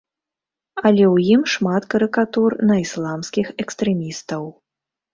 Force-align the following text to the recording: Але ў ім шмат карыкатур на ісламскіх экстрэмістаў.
Але 0.87 1.03
ў 1.13 1.35
ім 1.35 1.43
шмат 1.57 1.87
карыкатур 1.95 2.59
на 2.73 2.81
ісламскіх 2.87 3.47
экстрэмістаў. 3.67 4.43